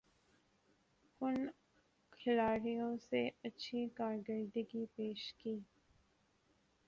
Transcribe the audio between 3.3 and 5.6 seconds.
اچھی کارکردگی پیش کی